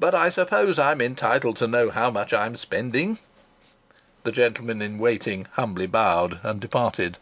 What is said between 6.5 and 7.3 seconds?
departed.